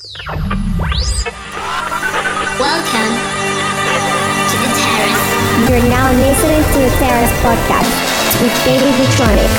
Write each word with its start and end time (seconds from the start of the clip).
Welcome 0.00 0.16
to 4.48 4.56
the 4.56 4.70
terrace. 4.72 5.28
You're 5.68 5.84
now 5.92 6.08
listening 6.16 6.64
to 6.64 6.78
the 6.80 6.92
Terrace 6.96 7.28
Podcast 7.44 7.92
with 8.40 8.64
David 8.64 8.96
Gtronic. 8.96 9.52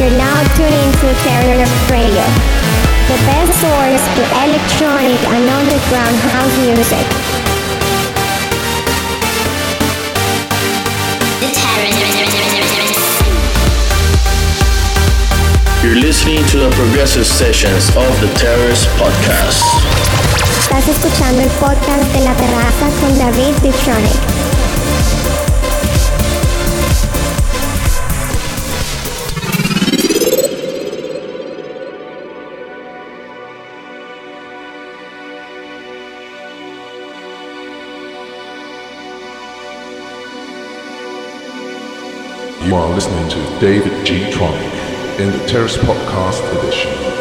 You're 0.00 0.18
now 0.18 0.34
tuning 0.56 0.82
into 0.82 1.14
Terrace 1.22 1.70
Radio, 1.92 2.26
the 3.06 3.22
best 3.22 3.54
source 3.62 4.02
for 4.18 4.26
electronic 4.42 5.22
and 5.30 5.46
underground 5.48 6.16
house 6.34 6.58
music. 6.66 7.41
You're 15.92 16.00
listening 16.00 16.42
to 16.46 16.56
the 16.56 16.70
progressive 16.70 17.26
sessions 17.26 17.88
of 17.88 18.18
the 18.22 18.28
Terrace 18.38 18.86
Podcast. 18.96 19.62
Estás 20.58 20.88
escuchando 20.88 21.42
el 21.42 21.50
podcast 21.50 22.10
de 22.14 22.20
la 22.20 22.34
terraza 22.34 22.88
con 22.98 23.18
David 23.18 23.52
Gtronic. 23.60 24.10
You 42.66 42.74
are 42.76 42.88
listening 42.94 43.28
to 43.28 43.36
David 43.60 43.92
Gtronic 44.06 44.71
in 45.18 45.30
the 45.30 45.46
Terrace 45.46 45.76
Podcast 45.76 46.40
edition. 46.58 47.11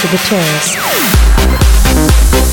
To 0.00 0.06
The 0.06 0.18
Terrace. 0.18 2.47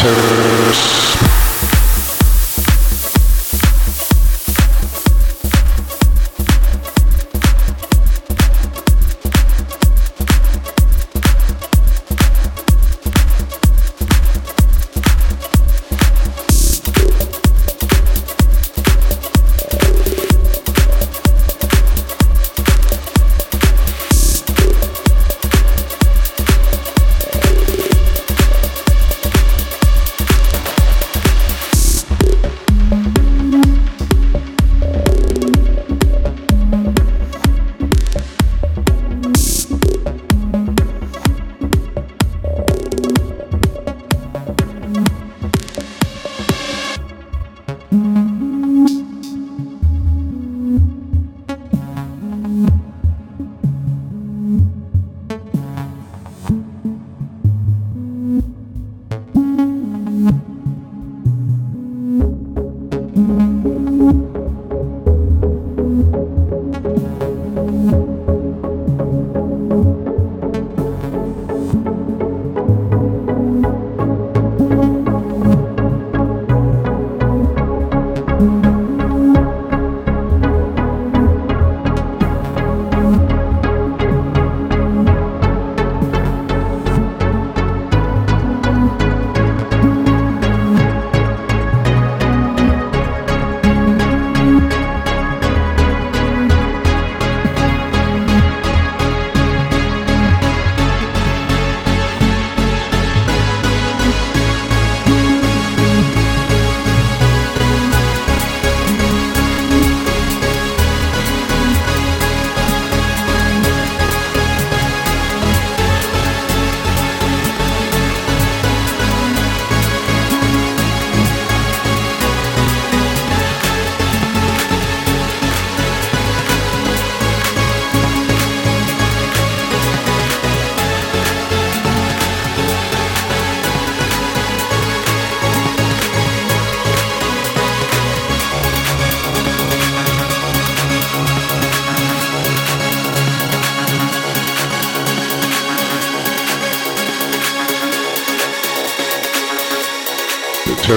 Turtles. 0.00 1.09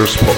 Podcast 0.04 0.33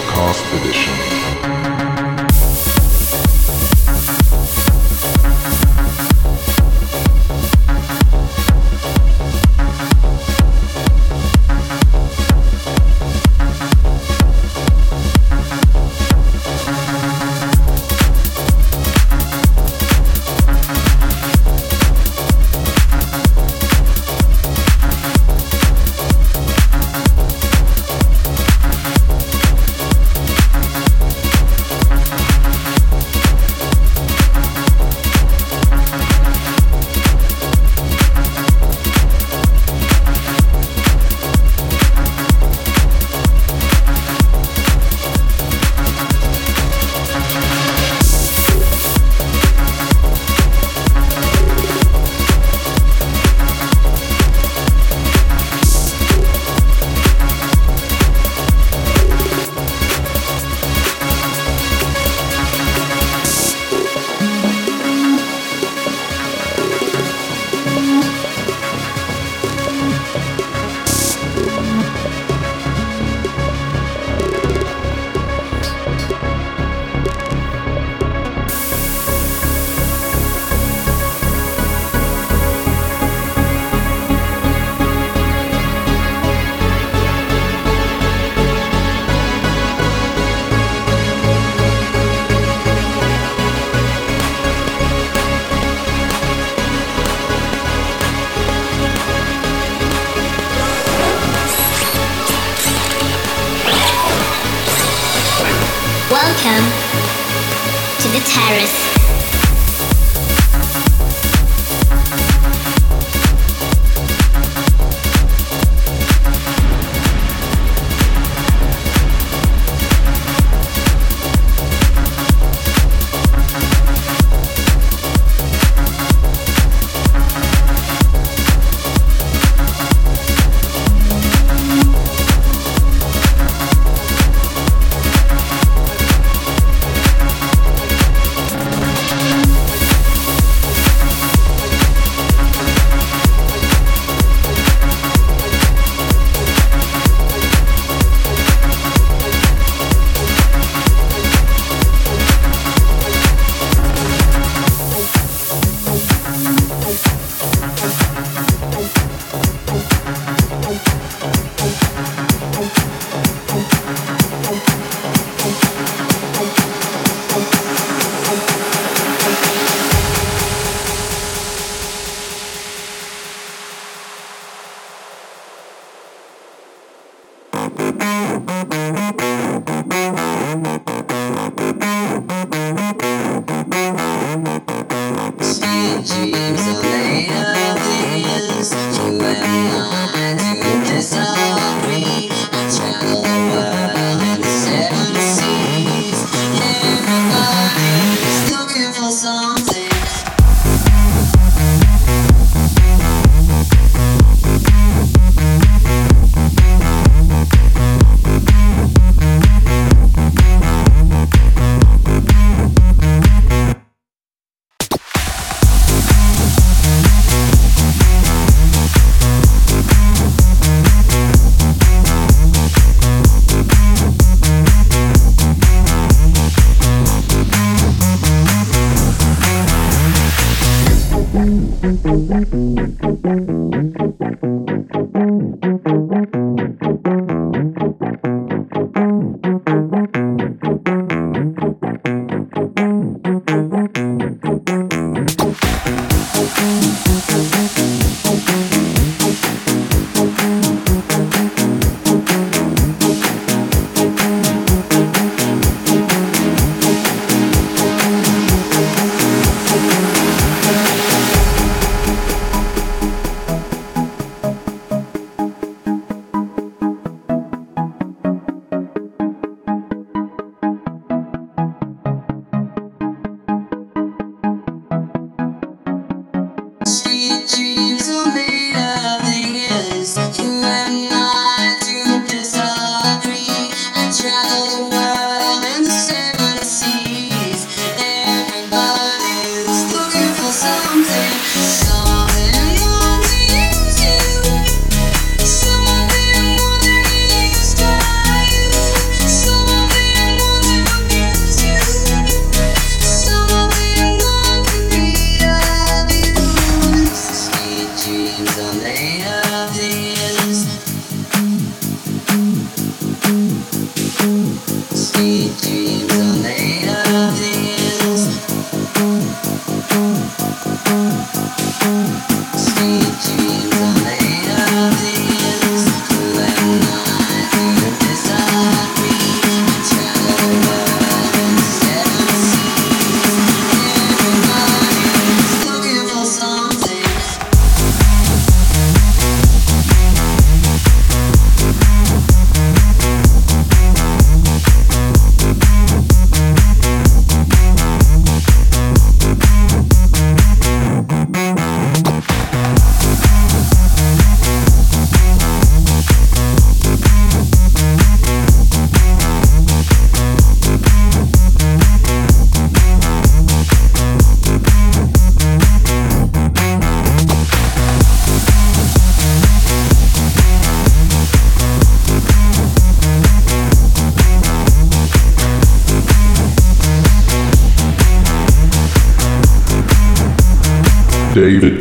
David 381.46 381.75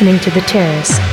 listening 0.00 0.18
to 0.18 0.30
The 0.30 0.40
Terrace. 0.46 1.09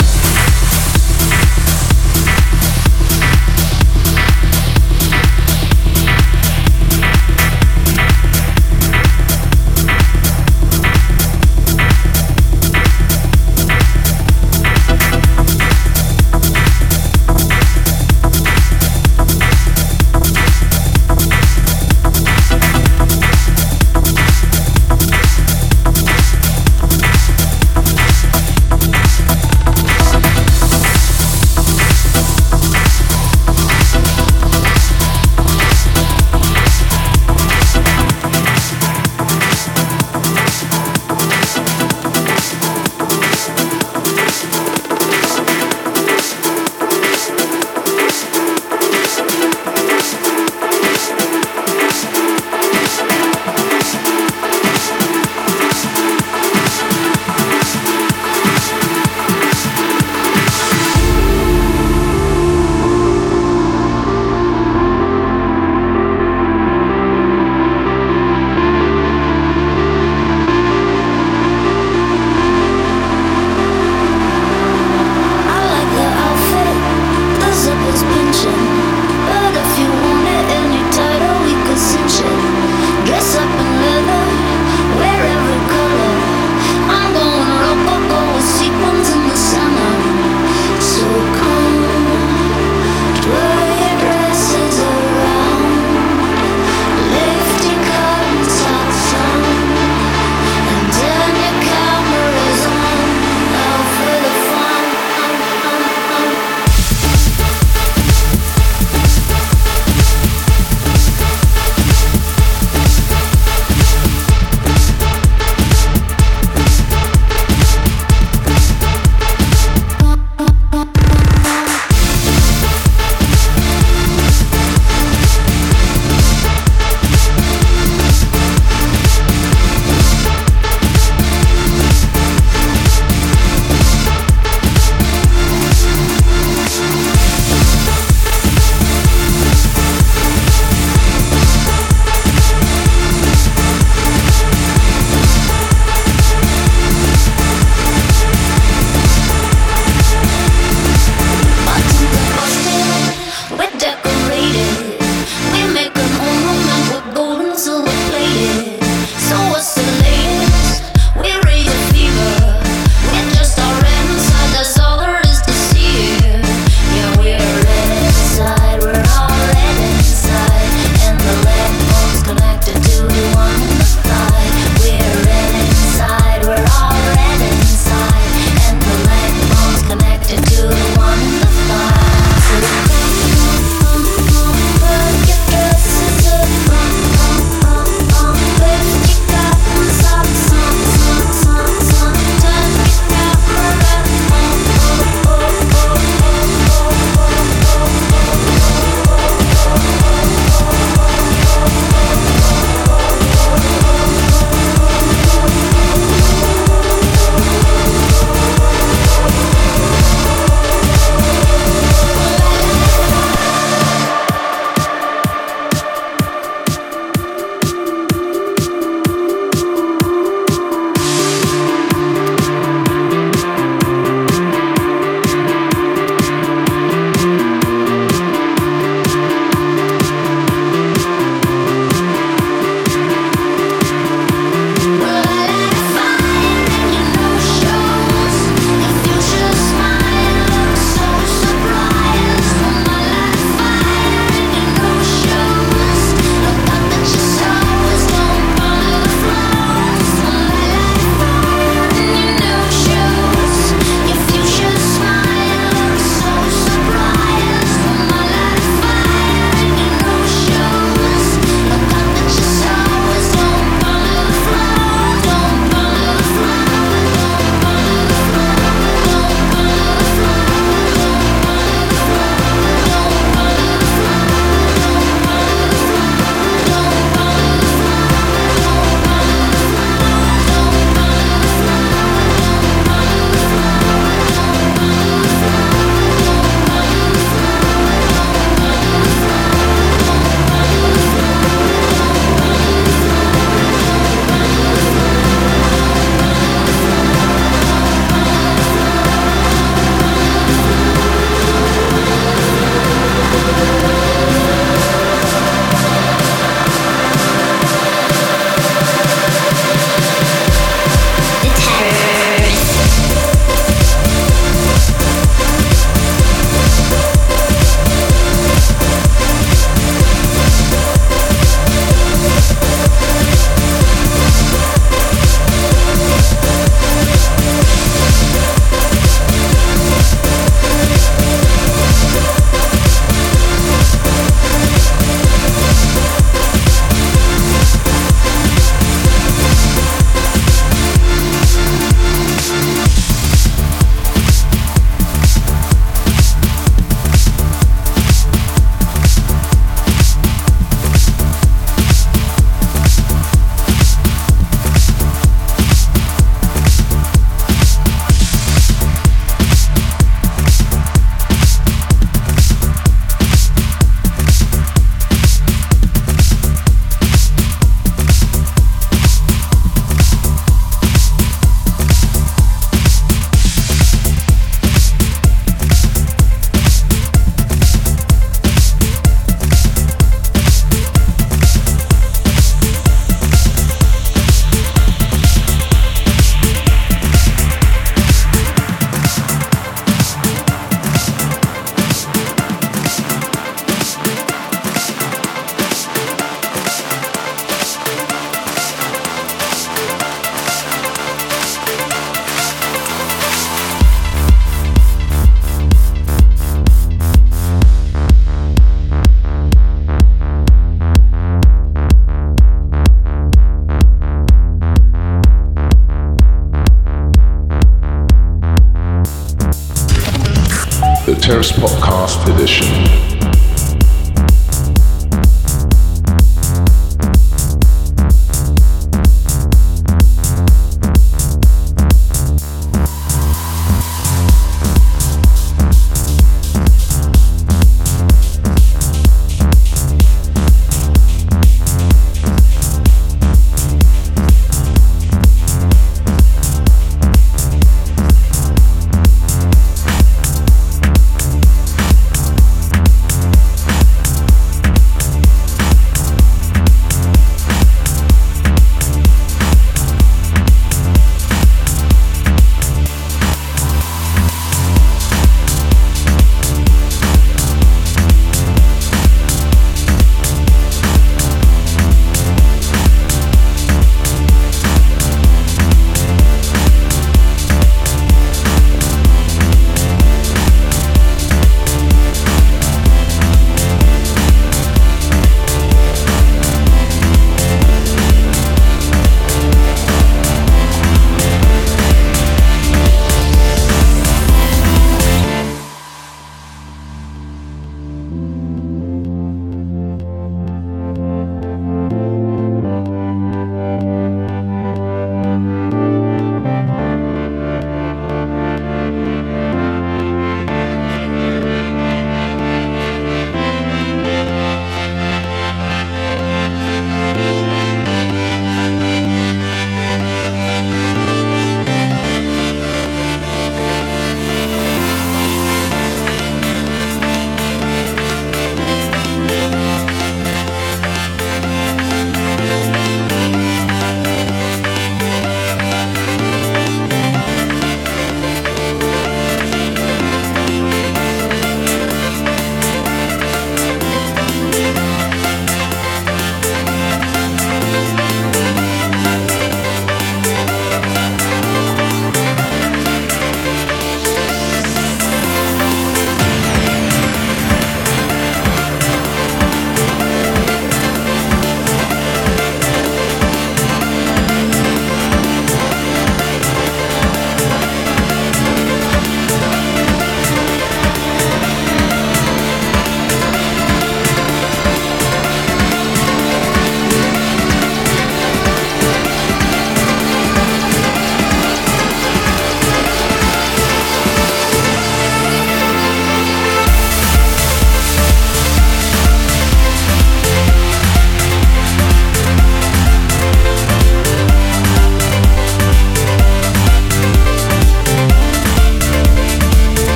Terrace 421.28 421.51
Podcast 421.51 422.25
Edition. 422.30 423.16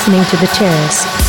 Listening 0.00 0.24
to 0.24 0.36
The 0.38 0.46
Terrace. 0.54 1.19